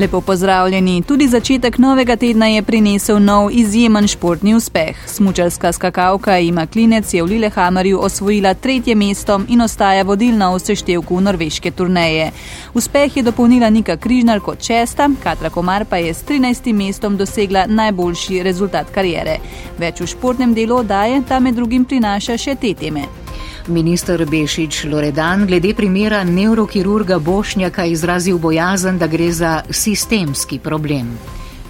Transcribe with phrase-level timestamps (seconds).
[0.00, 1.02] Lepo pozdravljeni.
[1.02, 4.96] Tudi začetek novega tedna je prinesel nov izjemen športni uspeh.
[5.06, 11.20] Smučarska skakavka ima klinec je v Lillehammerju osvojila tretje mesto in ostaja vodilna v seštevku
[11.20, 12.30] norveške turneje.
[12.74, 16.72] Uspeh je dopolnila Nika Križnar kot šesta, Katra Komar pa je s 13.
[16.72, 19.36] mestom dosegla najboljši rezultat karijere.
[19.78, 23.19] Več v športnem delu oddaje ta med drugim prinaša še te teme.
[23.66, 31.18] Ministr Bešič Loredan glede primera neurokirurga Bošnjaka izrazil bojazen, da gre za sistemski problem.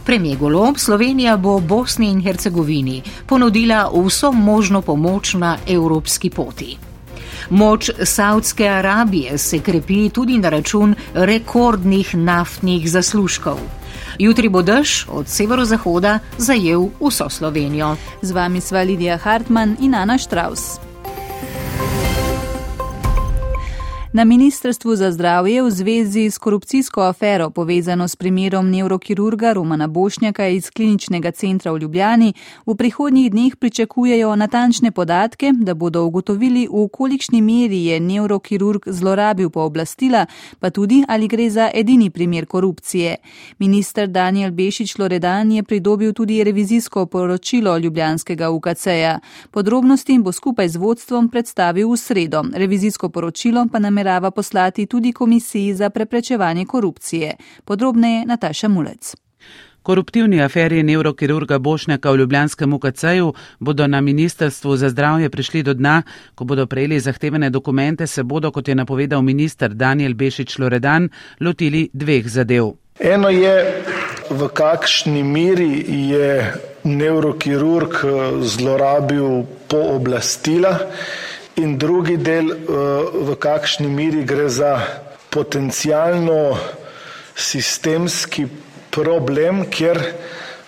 [0.05, 6.77] Premijer Golob Slovenija bo Bosni in Hercegovini ponudila vso možno pomoč na evropski poti.
[7.51, 13.59] Moč Saudske Arabije se krepi tudi na račun rekordnih naftnih zaslužkov.
[14.19, 17.97] Jutri bo dež od severozahoda zajel vso Slovenijo.
[18.23, 20.90] Z vami sva Lidija Hartmann in Ana Štraus.
[24.13, 30.47] Na Ministrstvu za zdravje v zvezi s korupcijsko afero povezano s primerom neurokirurga Romana Bošnjaka
[30.47, 32.35] iz kliničnega centra v Ljubljani
[32.67, 39.51] v prihodnjih dneh pričakujejo natančne podatke, da bodo ugotovili, v kolikšni meri je neurokirurg zlorabil
[39.51, 40.27] pooblastila,
[40.61, 43.17] pa tudi ali gre za edini primer korupcije.
[43.59, 49.21] Minister Daniel Bešič Loredan je pridobil tudi revizijsko poročilo Ljubljanskega UKC-ja.
[49.51, 52.43] Podrobnosti bo skupaj z vodstvom predstavil v sredo.
[52.55, 57.37] Revizijsko poročilo pa nam namerava poslati tudi Komisiji za preprečevanje korupcije.
[57.65, 59.15] Podrobneje Nataša Mulec.
[59.83, 66.03] Koruptivni aferi neurokirurga Bošnjaka v Ljubljanskem UKC-ju bodo na Ministrstvu za zdravje prišli do dna,
[66.35, 71.09] ko bodo prejeli zahtevene dokumente, se bodo, kot je napovedal minister Daniel Bešič Loredan,
[71.41, 72.73] lotili dveh zadev.
[73.01, 73.85] Eno je,
[74.31, 80.79] v kakšni miri je neurokirurg eh, zlorabil pooblastila
[81.55, 82.57] in drugi del, eh,
[83.13, 84.81] v kakšni miri gre za
[85.31, 86.59] potencijalno
[87.35, 88.47] sistemski
[88.91, 89.99] problem, kjer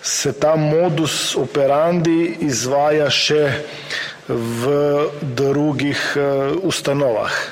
[0.03, 3.43] se ta modus operandi izvaja še
[4.29, 4.73] v
[5.23, 7.52] drugih eh, ustanovah.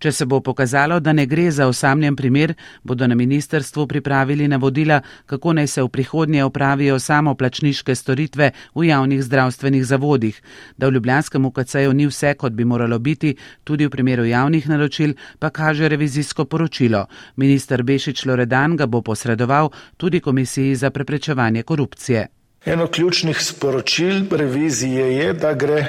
[0.00, 5.02] Če se bo pokazalo, da ne gre za osamljen primer, bodo na ministerstvu pripravili navodila,
[5.26, 10.40] kako naj se v prihodnje opravijo samo plačniške storitve v javnih zdravstvenih zavodih.
[10.76, 13.34] Da v Ljubljanskem UKC-ju ni vse, kot bi moralo biti,
[13.64, 17.04] tudi v primeru javnih naročil, pa kaže revizijsko poročilo.
[17.36, 22.26] Minister Bešič Loredan ga bo posredoval tudi Komisiji za preprečevanje korupcije.
[22.64, 25.84] Eno ključnih sporočil revizije je, da gre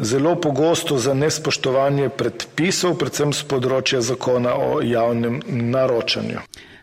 [0.00, 6.40] zelo pogosto za nespoštovanje predpisov, predvsem z področja zakona o javnem naročanju.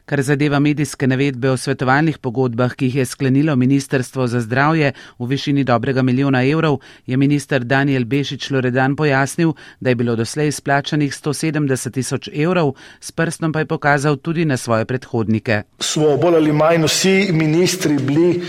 [0.08, 5.28] Kar zadeva medijske navedbe o svetovalnih pogodbah, ki jih je sklenilo Ministrstvo za zdravje v
[5.28, 11.12] višini dobrega milijona evrov, je minister Daniel Bešič Loredan pojasnil, da je bilo doslej izplačanih
[11.12, 15.64] 170 tisoč evrov, s prstom pa je pokazal tudi na svoje predhodnike.
[15.80, 18.42] Smo bolj ali manj vsi ministri bili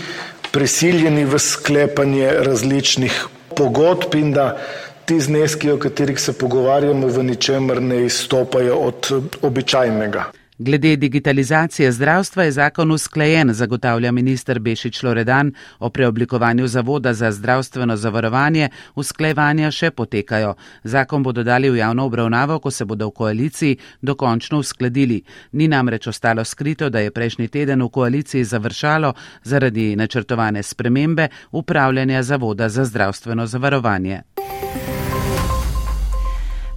[0.51, 4.57] prisiljeni v sklepanje različnih pogodb in da
[5.05, 9.11] ti zneski, o katerih se pogovarjamo, v ničemer ne izstopajo od
[9.41, 10.31] običajnega.
[10.61, 15.53] Glede digitalizacije zdravstva je zakon usklajen, zagotavlja minister Bešič Loredan.
[15.79, 20.55] O preoblikovanju Zavoda za zdravstveno zavarovanje usklajevanja še potekajo.
[20.83, 25.21] Zakon bodo dali v javno obravnavo, ko se bodo v koaliciji dokončno uskladili.
[25.51, 32.23] Ni namreč ostalo skrito, da je prejšnji teden v koaliciji završalo zaradi načrtovane spremembe upravljanja
[32.23, 34.21] Zavoda za zdravstveno zavarovanje.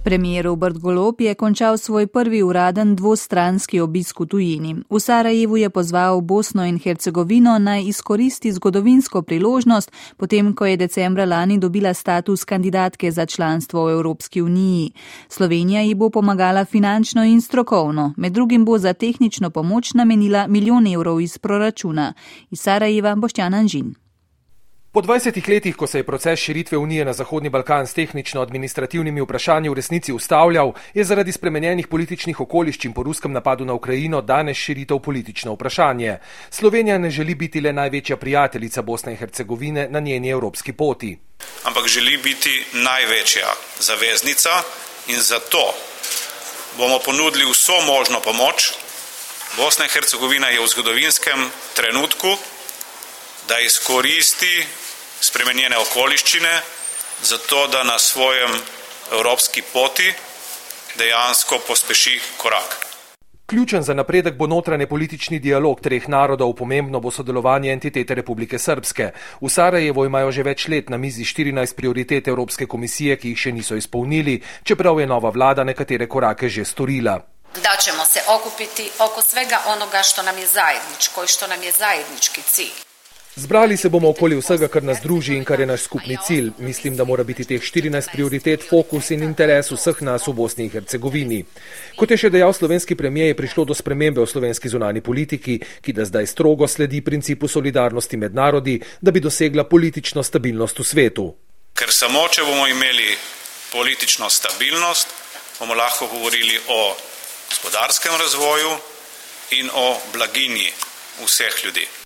[0.03, 4.75] Premijer Robert Golop je končal svoj prvi uraden dvostranski obisk v tujini.
[4.89, 11.25] V Sarajevu je pozval Bosno in Hercegovino naj izkoristi zgodovinsko priložnost, potem ko je decembra
[11.25, 14.91] lani dobila status kandidatke za članstvo v Evropski uniji.
[15.29, 20.87] Slovenija ji bo pomagala finančno in strokovno, med drugim bo za tehnično pomoč namenila milijon
[20.87, 22.13] evrov iz proračuna.
[22.51, 24.02] Iz Sarajeva Boštjan Anžin.
[24.93, 29.69] Po 20 letih, ko se je proces širitve Unije na Zahodni Balkan s tehnično-administrativnimi vprašanji
[29.69, 34.99] v resnici ustavljal, je zaradi spremenjenih političnih okoliščin po ruskem napadu na Ukrajino danes širitev
[34.99, 36.17] politično vprašanje.
[36.49, 41.17] Slovenija ne želi biti le največja prijateljica Bosne in Hercegovine na njeni evropski poti.
[41.63, 43.49] Ampak želi biti največja
[43.79, 44.49] zaveznica
[45.07, 45.73] in zato
[46.77, 48.71] bomo ponudili vso možno pomoč.
[49.57, 52.37] Bosna in Hercegovina je v zgodovinskem trenutku,
[53.47, 54.65] da izkoristi
[55.23, 56.53] spremenjene okoliščine,
[57.23, 58.51] zato da na svojem
[59.11, 60.13] evropski poti
[60.97, 62.83] dejansko pospeši korak.
[63.45, 69.11] Ključen za napredek bo notranje politični dialog treh narodov, pomembno bo sodelovanje entitete Republike Srpske.
[69.41, 73.51] V Sarajevo imajo že več let na mizi 14 prioritet Evropske komisije, ki jih še
[73.51, 77.19] niso izpolnili, čeprav je nova vlada nekatere korake že storila.
[77.63, 81.71] Da ćemo se okupiti oko svega onoga što nam je zajedničko i što nam je
[81.71, 82.92] zajednički cilj.
[83.35, 86.51] Zbrali se bomo okoli vsega, kar nas druži in kar je naš skupni cilj.
[86.57, 90.69] Mislim, da mora biti teh 14 prioritet fokus in interes vseh nas v Bosni in
[90.69, 91.39] Hercegovini.
[91.97, 95.93] Kot je še dejal slovenski premijer, je prišlo do spremembe v slovenski zunani politiki, ki
[95.97, 101.25] da zdaj strogo sledi principu solidarnosti med narodi, da bi dosegla politično stabilnost v svetu.
[101.73, 103.17] Ker samo, če bomo imeli
[103.71, 105.09] politično stabilnost,
[105.57, 106.93] bomo lahko govorili o
[107.49, 108.77] gospodarskem razvoju
[109.57, 110.69] in o blaginji
[111.25, 112.02] vseh ljudi.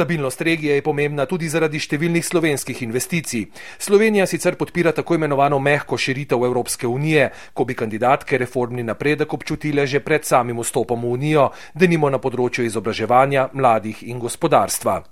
[0.00, 3.42] Stabilnost regije je pomembna tudi zaradi številnih slovenskih investicij.
[3.76, 9.84] Slovenija sicer podpira tako imenovano mehko širitev Evropske unije, ko bi kandidatke reformni napredek občutile
[9.84, 15.02] že pred samim vstopom v unijo, denimo na področju izobraževanja, mladih in gospodarstva.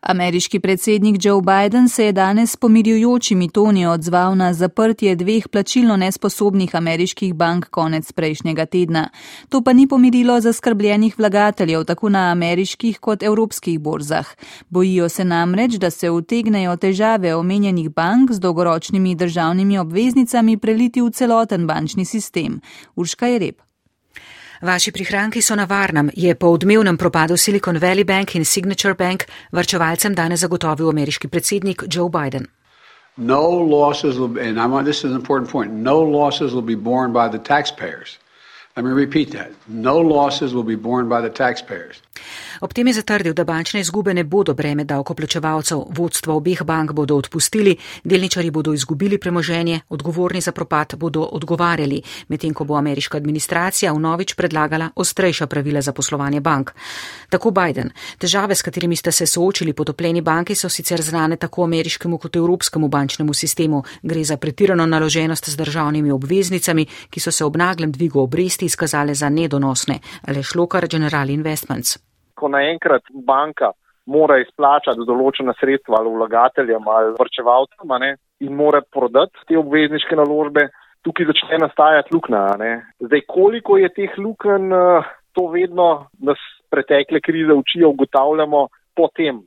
[0.00, 5.96] Ameriški predsednik Joe Biden se je danes s pomirjujočimi toni odzval na zaprtje dveh plačilno
[5.96, 9.08] nesposobnih ameriških bank konec prejšnjega tedna.
[9.48, 14.26] To pa ni pomirilo zaskrbljenih vlagateljev tako na ameriških kot evropskih borzah.
[14.68, 21.10] Bojijo se namreč, da se utegnejo težave omenjenih bank z dolgoročnimi državnimi obveznicami preliti v
[21.10, 22.60] celoten bančni sistem.
[22.96, 23.69] Urška je rep.
[24.60, 29.24] Vaši prihranki so na varnem, je po odmevnem propadu Silicon Valley Bank in Signature Bank
[29.52, 32.46] vrčevalcem danes zagotovil ameriški predsednik Joe Biden.
[33.16, 36.66] No losses will be, and I want this is an important point, no losses will
[36.66, 38.18] be borne by the taxpayers.
[38.76, 39.48] Let me repeat that.
[39.66, 42.02] No losses will be borne by the taxpayers.
[42.60, 47.16] Ob tem je zatrdil, da bančne izgube ne bodo breme davkoplačevalcev, vodstvo obeh bank bodo
[47.16, 53.92] odpustili, delničari bodo izgubili premoženje, odgovorni za propad bodo odgovarjali, medtem ko bo ameriška administracija
[53.92, 56.70] vnovič predlagala ostrejša pravila za poslovanje bank.
[57.28, 57.90] Tako Biden.
[58.18, 62.88] Težave, s katerimi ste se soočili potopljeni banki, so sicer znane tako ameriškemu kot evropskemu
[62.88, 63.82] bančnemu sistemu.
[64.02, 69.14] Gre za pretirano naloženost z državnimi obveznicami, ki so se ob naglem dvigu obresti izkazale
[69.14, 69.98] za nedonosne.
[70.22, 72.09] Ale šlokar General Investments
[72.40, 73.72] ko naenkrat banka
[74.10, 77.96] mora izplačati določena sredstva ali vlagateljem ali vrčevalcem
[78.40, 80.68] in mora prodati te obvezniške naložbe,
[81.04, 82.46] tukaj začne nastajati luknja.
[83.04, 86.40] Zdaj, koliko je teh lukenj, eh, to vedno nas
[86.70, 88.68] pretekle krize učijo, ugotavljamo,
[89.00, 89.40] potem.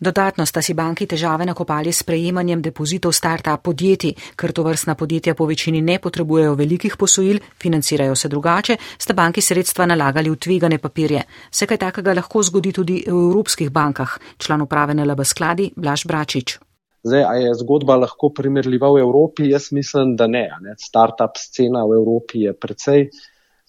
[0.00, 5.34] Dodatno sta si banki težave nakopali s prejemanjem depozitov start-up podjetij, ker to vrstna podjetja
[5.34, 10.78] po večini ne potrebujejo velikih posojil, financirajo se drugače, sta banki sredstva nalagali v tvegane
[10.78, 11.22] papirje.
[11.50, 16.58] Se kaj takega lahko zgodi tudi v evropskih bankah, član uprave NLB skladi Blaž Bračič.
[17.02, 19.48] Zdaj, a je zgodba lahko primerljiva v Evropi?
[19.50, 20.46] Jaz mislim, da ne.
[20.62, 20.74] ne.
[20.78, 23.08] Start-up scena v Evropi je precej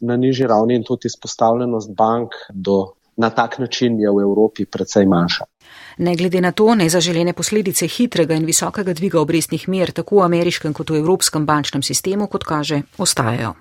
[0.01, 5.06] na nižji ravni in tudi izpostavljenost bank do na tak način je v Evropi precej
[5.06, 5.45] manjša.
[5.98, 10.74] Ne glede na to, nezaželene posledice hitrega in visokega dviga obrestnih mer tako v ameriškem
[10.74, 13.54] kot v evropskem bančnem sistemu, kot kaže, ostajajo.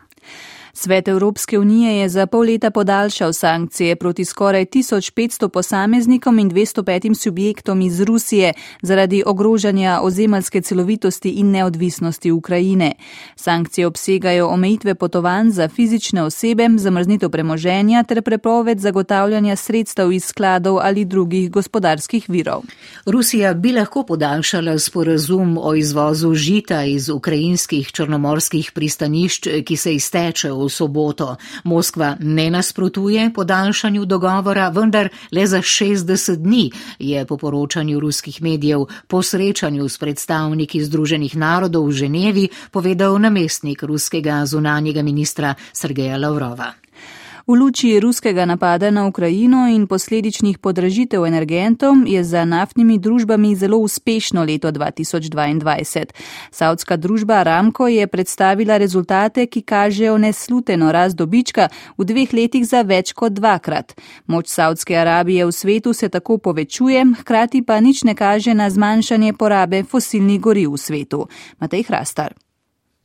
[0.75, 7.15] Svet Evropske unije je za pol leta podaljšal sankcije proti skoraj 1500 posameznikom in 205
[7.15, 8.53] subjektom iz Rusije
[8.83, 12.93] zaradi ogrožanja ozemalske celovitosti in neodvisnosti Ukrajine.
[13.37, 20.79] Sankcije obsegajo omejitve potovanj za fizične osebe, zamrznitev premoženja ter prepoved zagotavljanja sredstev iz skladov
[20.79, 22.63] ali drugih gospodarskih virov.
[23.07, 30.51] Rusija bi lahko podaljšala sporazum o izvozu žita iz ukrajinskih črnomorskih pristanišč, ki se izteče
[30.51, 31.37] v soboto.
[31.65, 38.87] Moskva ne nasprotuje podaljšanju dogovora, vendar le za 60 dni, je po poročanju ruskih medijev
[39.09, 46.73] po srečanju s predstavniki Združenih narodov v Ženevi povedal namestnik ruskega zunanjega ministra Sergeja Lavrova.
[47.47, 53.79] V luči ruskega napada na Ukrajino in posledičnih podražitev energentov je za naftnimi družbami zelo
[53.79, 56.07] uspešno leto 2022.
[56.51, 61.69] Saudska družba Ramko je predstavila rezultate, ki kažejo nesluteno rast dobička
[61.99, 63.99] v dveh letih za več kot dvakrat.
[64.27, 69.35] Moč Saudske Arabije v svetu se tako povečuje, hkrati pa nič ne kaže na zmanjšanje
[69.35, 71.27] porabe fosilnih goriv v svetu.
[71.59, 72.52] Matej Hrastar.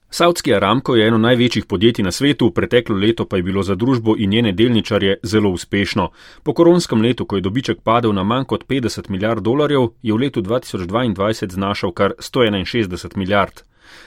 [0.10, 4.16] Saudski Aramko je eno največjih podjetij na svetu, preteklo leto pa je bilo za družbo
[4.18, 6.10] in njene delničarje zelo uspešno.
[6.44, 10.18] Po koronskem letu, ko je dobiček padel na manj kot 50 milijard dolarjev, je v
[10.18, 13.64] letu 2022 znašal kar 161 milijard.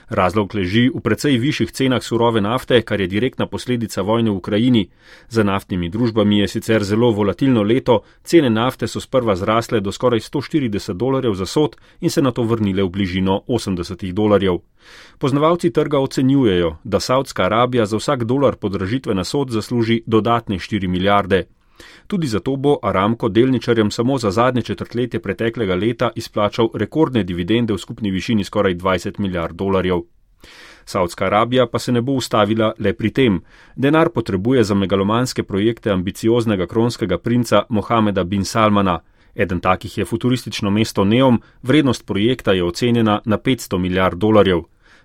[0.09, 4.89] Razlog leži v precej višjih cenah surove nafte, kar je direktna posledica vojne v Ukrajini.
[5.29, 10.21] Za naftnimi družbami je sicer zelo volatilno leto, cene nafte so sprva zrasle do skoraj
[10.21, 14.59] 140 dolarjev za sod in se na to vrnile v bližino 80 dolarjev.
[15.19, 20.89] Poznavalci trga ocenjujejo, da Saudska Arabija za vsak dolar podražitve na sod zasluži dodatne 4
[20.89, 21.45] milijarde.
[22.07, 27.79] Tudi zato bo Aramko delničarjem samo za zadnje četrtletje preteklega leta izplačal rekordne dividende v
[27.79, 30.01] skupni višini skoraj 20 milijard dolarjev.
[30.85, 33.41] Saudska Arabija pa se ne bo ustavila le pri tem.
[33.77, 39.01] Denar potrebuje za megalomanske projekte ambicioznega kronskega princa Mohameda bin Salmana.
[39.35, 44.63] Eden takih je futuristično mesto Neom, vrednost projekta je ocenjena na 500 milijard dolarjev.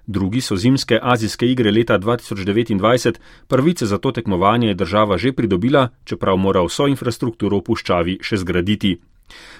[0.07, 5.89] Drugi so zimske azijske igre leta 2029, prvice za to tekmovanje je država že pridobila,
[6.03, 8.97] čeprav mora vso infrastrukturo v puščavi še zgraditi.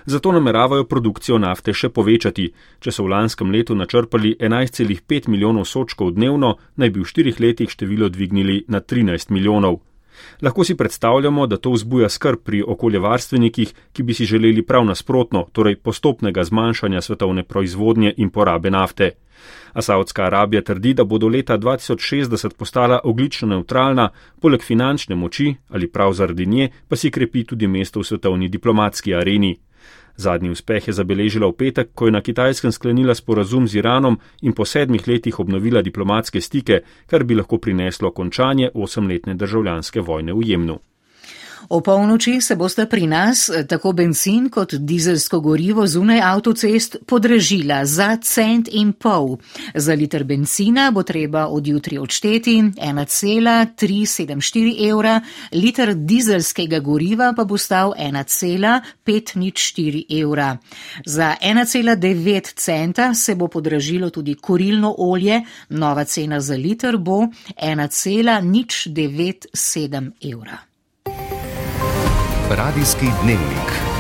[0.06, 2.52] Zato nameravajo produkcijo nafte še povečati.
[2.80, 7.70] Če so v lanskem letu načrpali 11,5 milijonov sočkov dnevno, naj bi v štirih letih
[7.70, 9.82] število dvignili na 13 milijonov.
[10.42, 15.48] Lahko si predstavljamo, da to vzbuja skrb pri okoljevarstvenikih, ki bi si želeli prav nasprotno,
[15.52, 19.12] torej postopnega zmanjšanja svetovne proizvodnje in porabe nafte.
[19.74, 24.10] A Saudska Arabija trdi, da bo do leta 2060 postala oglično neutralna,
[24.42, 29.16] poleg finančne moči ali prav zaradi nje pa si krepi tudi mesto v svetovni diplomatski
[29.16, 29.58] areni.
[30.18, 34.54] Zadnji uspeh je zabeležila v petek, ko je na kitajskem sklenila sporazum z Iranom in
[34.54, 40.44] po sedmih letih obnovila diplomatske stike, kar bi lahko prineslo končanje osemletne državljanske vojne v
[40.44, 40.80] Jemnu.
[41.70, 48.18] O polnoči se boste pri nas tako benzin kot dizelsko gorivo zunaj avtocest podražila za
[48.22, 49.38] cent in pol.
[49.76, 57.58] Za liter benzina bo treba od jutri odšteti 1,374 evra, liter dizelskega goriva pa bo
[57.58, 60.58] stal 1,504 evra.
[61.06, 67.28] Za 1,9 centa se bo podražilo tudi korilno olje, nova cena za liter bo
[67.62, 70.75] 1,097 evra.
[72.50, 73.95] Radijski dnevnik.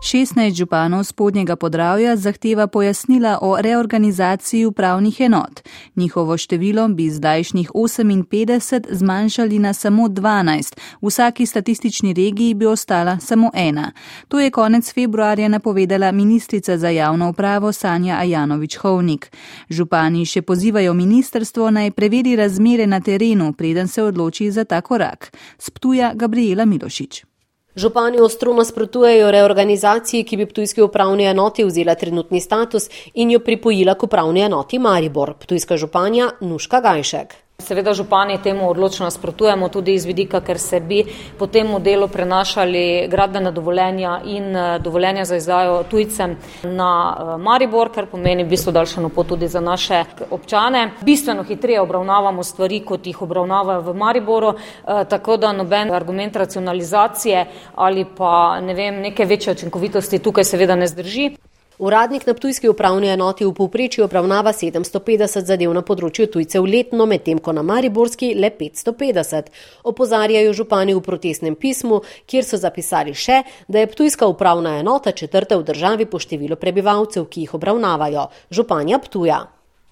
[0.00, 5.60] 16 županov spodnjega podravja zahteva pojasnila o reorganizaciji upravnih enot.
[5.96, 13.18] Njihovo število bi zdajšnjih 58 zmanjšali na samo 12, v vsaki statistični regiji bi ostala
[13.18, 13.92] samo ena.
[14.28, 19.26] To je konec februarja napovedala ministrica za javno upravo Sanja Ajanovič-Hovnik.
[19.68, 25.36] Župani še pozivajo ministrstvo naj preveri razmere na terenu, preden se odloči za ta korak.
[25.58, 27.37] Sptuja Gabriela Milošič.
[27.76, 33.94] Župani ostro nasprotujejo reorganizaciji, ki bi Ptujski upravni enoti vzela trenutni status in jo pripojila
[33.94, 35.34] k upravni enoti Maribor.
[35.38, 37.47] Ptujska županja Nuška Gajšek.
[37.62, 41.02] Seveda župani temu odločno nasprotujemo tudi iz vidika, ker se bi
[41.38, 47.90] po tem modelu prenašali gradbena dovoljenja in eh, dovoljenja za izdajo tujcem na eh, Maribor,
[47.94, 50.92] kar pomeni v bistvu daljšano pot tudi za naše občane.
[51.02, 57.44] Bistveno hitreje obravnavamo stvari, kot jih obravnavajo v Mariboru, eh, tako da noben argument racionalizacije
[57.74, 61.30] ali pa ne vem, neke večje učinkovitosti tukaj seveda ne zdrži.
[61.78, 67.38] Uradnik na Ptujski upravni enoti v povprečju obravnava 750 zadev na področju tujcev letno, medtem
[67.38, 69.52] ko na Mariborski le 550.
[69.86, 75.54] Opozarjajo župani v protestnem pismu, kjer so zapisali še, da je Ptujska upravna enota četrta
[75.60, 78.26] v državi po številu prebivalcev, ki jih obravnavajo.
[78.50, 79.38] Županja Ptuja.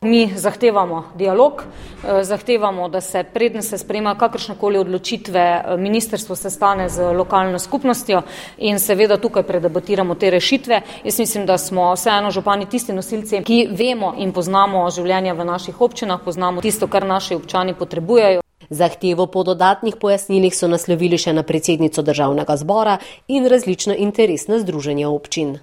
[0.01, 6.51] Mi zahtevamo dialog, eh, zahtevamo, da se predne se sprema kakršnekoli odločitve, eh, ministerstvo se
[6.51, 8.23] stane z lokalno skupnostjo
[8.59, 10.81] in seveda tukaj predebatiramo te rešitve.
[11.05, 15.81] Jaz mislim, da smo vseeno župani tisti nosilci, ki vemo in poznamo življenje v naših
[15.81, 18.41] občinah, poznamo tisto, kar naši občani potrebujejo.
[18.71, 22.99] Zahtevo po dodatnih pojasnilih so naslovili še na predsednico državnega zbora
[23.29, 25.59] in različna interesna združenja občin.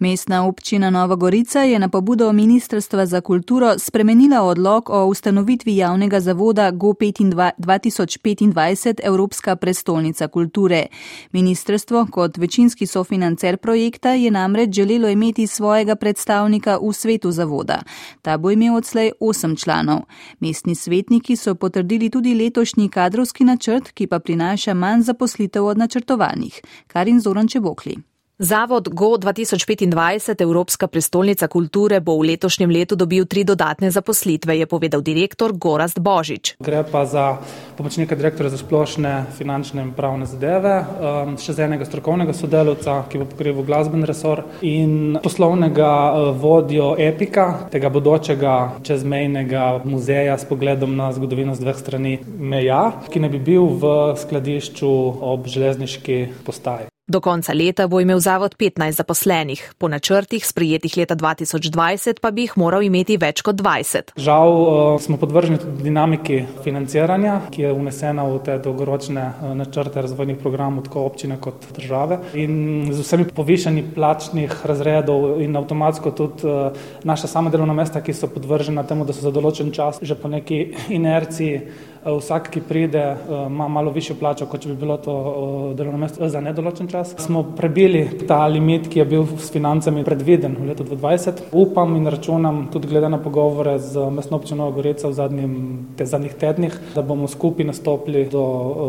[0.00, 6.20] Mestna občina Nova Gorica je na pobudo Ministrstva za kulturo spremenila odlog o ustanovitvi javnega
[6.20, 10.86] zavoda GO 2025 Evropska prestolnica kulture.
[11.32, 17.82] Ministrstvo kot večinski sofinancer projekta je namreč želelo imeti svojega predstavnika v svetu zavoda.
[18.22, 20.00] Ta bo imel odslej osem članov.
[20.38, 26.60] Mestni svetniki so potrdili tudi letošnji kadrovski načrt, ki pa prinaša manj zaposlitev od načrtovanih.
[26.86, 27.96] Karin Zoran Čebokli.
[28.42, 34.66] Zavod Go 2025 Evropska prestolnica kulture bo v letošnjem letu dobil tri dodatne zaposlitve, je
[34.66, 36.56] povedal direktor Gorast Božič.
[36.56, 37.36] Gre pa za
[37.76, 43.20] pomočnika direktora za splošne finančne in pravne zadeve, um, še za enega strokovnega sodelovca, ki
[43.20, 50.96] bo pokrival glasben resor in poslovnega uh, vodjo Epika, tega bodočega čezmejnega muzeja s pogledom
[50.96, 54.94] na zgodovino z dveh strani meja, ki ne bi bil v skladišču
[55.28, 56.88] ob železniški postaji.
[57.10, 62.44] Do konca leta bo imel zavod 15 zaposlenih, po načrtih sprijetih leta 2020 pa bi
[62.44, 64.12] jih moral imeti več kot 20.
[64.14, 70.06] Žal uh, smo podvrženi tudi dinamiki financiranja, ki je unesena v te dolgoročne uh, načrte
[70.06, 72.20] razvojnih programov tako občine kot države.
[72.38, 78.14] In z vsemi povišanji plačnih razredov in avtomatsko tudi uh, naša sama delovna mesta, ki
[78.14, 80.62] so podvržena temu, da so za določen čas že po neki
[81.00, 85.14] inerciji Eh, vsak, ki pride, eh, ima malo višjo plačo, kot če bi bilo to
[85.14, 87.14] eh, delovno mesto za nedoločen čas.
[87.18, 91.42] Smo prebili ta limit, ki je bil s financami predviden v letu 2020.
[91.52, 95.58] Upam in računam, tudi glede na pogovore z mestno občino Goreca v zadnjim,
[95.96, 98.44] te zadnjih tednih, da bomo skupaj nastopili do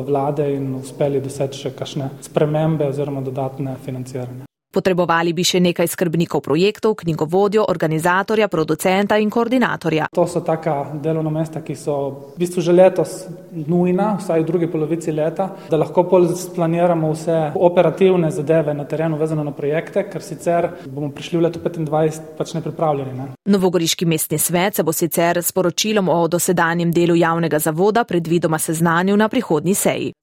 [0.07, 4.50] vlade in uspeli doseči še kakšne spremembe oziroma dodatne financiranje.
[4.71, 10.07] Potrebovali bi še nekaj skrbnikov projektov, knjigovodjo, organizatorja, producenta in koordinatorja.
[10.15, 11.97] To so taka delovna mesta, ki so
[12.35, 13.15] v bistvu že letos
[13.51, 19.19] nujna, vsaj v drugi polovici leta, da lahko pol splaniramo vse operativne zadeve na terenu
[19.19, 23.17] vezano na projekte, ker sicer bomo prišli v letu 25 pač nepripravljeni.
[23.17, 23.27] Ne?
[23.51, 29.19] Novogoriški mestni svet se bo sicer s poročilom o dosedanjem delu javnega zavoda predvidoma seznanil
[29.19, 30.13] na prihodnji seji.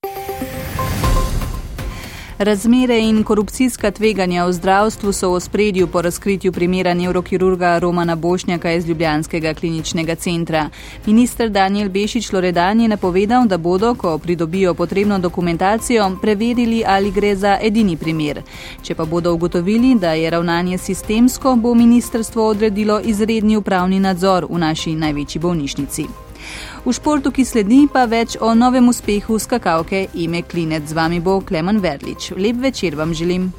[2.39, 8.73] Razmere in korupcijska tveganja v zdravstvu so v spredju po razkritju primera neurokirurga Romana Bošnjaka
[8.73, 10.71] iz Ljubljanskega kliničnega centra.
[11.07, 17.37] Ministr Daniel Bešič Loredan je napovedal, da bodo, ko pridobijo potrebno dokumentacijo, preverili, ali gre
[17.37, 18.43] za edini primer.
[18.83, 24.59] Če pa bodo ugotovili, da je ravnanje sistemsko, bo ministrstvo odredilo izredni upravni nadzor v
[24.59, 26.28] naši največji bolnišnici.
[26.85, 30.89] V športu, ki sledi, pa več o novem uspehu skakalke ime Klinec.
[30.89, 32.33] Z vami bo Klemen Verlič.
[32.37, 33.53] Lep večer vam želim.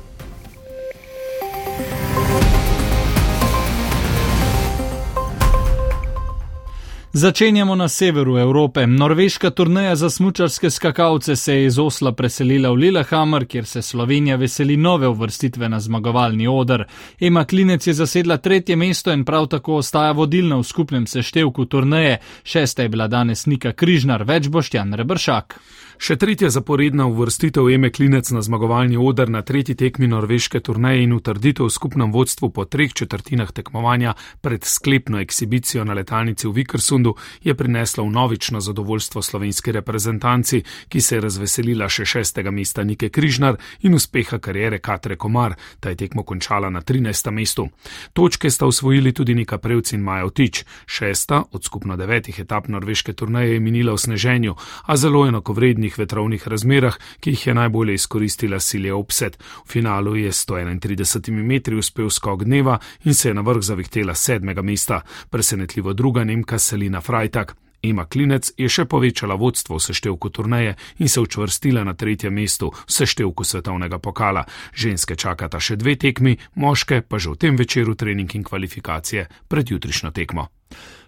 [7.13, 8.87] Začenjamo na severu Evrope.
[8.87, 14.35] Norveška turneja za smučarske skakalce se je iz Osla preselila v Lillehammer, kjer se Slovenija
[14.35, 16.83] veseli nove uvrstitve na zmagovalni odr.
[17.19, 22.17] Ema Klinec je zasedla tretje mesto in prav tako ostaja vodilna v skupnem seštevku turneje.
[22.43, 25.59] Šesta je bila danes Nika Križnar, več boštjan Rebršak.
[25.99, 31.11] Še tretja zaporedna uvrstitev Eme Klinec na zmagovalni odr na tretji tekmi norveške turneje in
[31.11, 36.53] utrditev v skupnem vodstvu po treh četrtinah tekmovanja pred sklepno eksibicijo na letalnici v
[36.99, 42.83] Vikersundu je prinesla v novično zadovoljstvo slovenski reprezentanci, ki se je razveselila še šestega mesta
[42.83, 47.31] Nike Križnar in uspeha karijere Katre Komar, ta je tekmo končala na 13.
[47.31, 47.69] mestu.
[48.13, 50.65] Točke sta usvojili tudi Nika Prevc in Maja Otič.
[50.85, 55.97] Šesta od skupno devetih etap norveške turneje je minila v sneženju, a zelo enakovredni hudournih
[55.97, 59.37] vetrovnih razmerah, ki jih je najbolje izkoristila Silja Opset.
[59.65, 64.61] V finalu je 131 metri uspel skok dneva in se je na vrh zavihtela sedmega
[64.61, 67.53] mesta, presenetljivo druga Nemka Selina Freitag.
[67.83, 72.73] Ema Klinec je še povečala vodstvo v seštevku turneje in se učvrstila na tretjem mestu
[72.73, 74.43] v seštevku svetovnega pokala.
[74.75, 79.71] Ženske čakata še dve tekmi, moške pa že v tem večeru trening in kvalifikacije pred
[79.71, 80.49] jutrišnjo tekmo.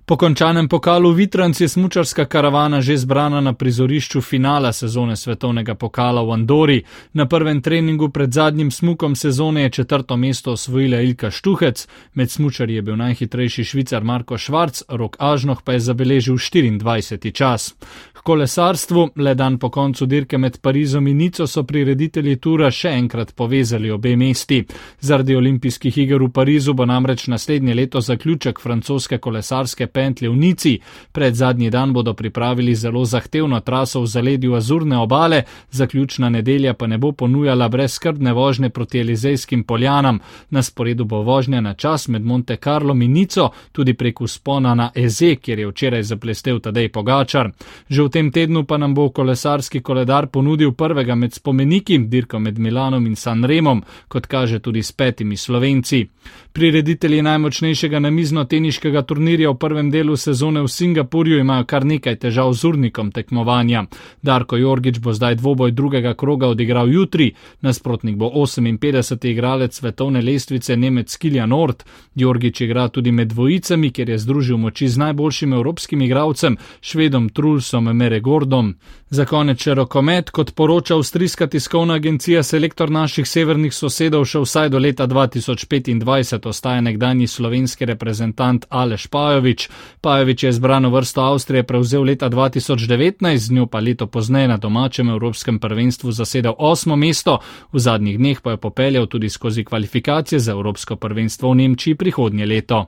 [0.06, 6.22] Po končanem pokalu Vitranc je smučarska karavana že zbrana na prizorišču finala sezone svetovnega pokala
[6.22, 6.84] v Andori.
[7.14, 12.76] Na prvem treningu pred zadnjim smukom sezone je četrto mesto osvojila Ilka Štuhec, med smučarji
[12.76, 17.32] je bil najhitrejši švicar Marko Švarc, Rok Ažnoh pa je zabeležil 24.
[17.32, 17.76] čas
[18.24, 23.34] kolesarstvu, le dan po koncu dirke med Parizom in Nico so prireditelji tura še enkrat
[23.36, 24.62] povezali obe mesti.
[25.02, 30.80] Zaradi olimpijskih iger v Parizu bo namreč naslednje leto zaključek francoske kolesarske pentlje v Nici.
[31.12, 36.88] Pred zadnji dan bodo pripravili zelo zahtevno traso v zaledju Azurne obale, zaključna nedelja pa
[36.88, 40.19] ne bo ponujala brezskrbne vožnje proti Elizejskim poljanam.
[40.49, 44.91] Na sporedu bo vožnja na čas med Monte Carlo in Nico, tudi prek uspona na
[44.95, 47.51] Eze, kjer je včeraj zaplestel Tadej Pogačar.
[47.89, 53.08] Že tem tednu pa nam bo kolesarski koledar ponudil prvega med spomeniki, dirko med Milanom
[53.08, 56.08] in Sanremom, kot kaže tudi s petimi slovenci.
[56.54, 62.67] Prireditelji najmočnejšega namizno-teniškega turnirja v prvem delu sezone v Singapurju imajo kar nekaj težav z
[62.67, 63.86] urnikom tekmovanja.
[64.22, 69.28] Darko Jorgič bo zdaj dvoboj drugega kroga odigral jutri, nasprotnik bo 58.
[69.32, 71.84] igralec svetovne lestvice Nemec Kilja Nord.
[72.15, 77.84] Jorgič igra tudi med dvojicami, kjer je združil moči z najboljšim evropskim igralcem, švedom Trulsom
[77.98, 78.76] Meregordom.
[79.12, 84.70] Za konec še rokomet, kot poroča avstrijska tiskovna agencija, selektor naših severnih sosedov še vsaj
[84.72, 89.67] do leta 2025 ostaja nekdani slovenski reprezentant Aleš Pajovič.
[90.02, 95.10] Pajovič je zbrano vrsto Avstrije prevzel leta 2019, z njo pa leto pozneje na domačem
[95.10, 97.40] evropskem prvenstvu zasedel osmo mesto,
[97.74, 102.46] v zadnjih dneh pa je popeljal tudi skozi kvalifikacije za evropsko prvenstvo v Nemčiji prihodnje
[102.46, 102.86] leto.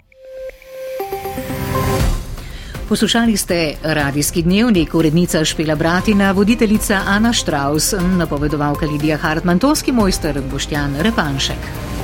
[2.90, 10.42] Poslušali ste radijski dnevnik, urednica Špela Bratina, voditeljica Ana Štraus, napovedovalka Lidija Hartmann, tovski mojster
[10.52, 12.03] Boštjan Repanšek.